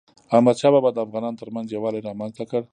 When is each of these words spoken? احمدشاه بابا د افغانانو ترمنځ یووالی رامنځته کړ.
احمدشاه 0.35 0.71
بابا 0.75 0.89
د 0.93 0.97
افغانانو 1.05 1.39
ترمنځ 1.41 1.67
یووالی 1.69 2.01
رامنځته 2.07 2.43
کړ. 2.49 2.61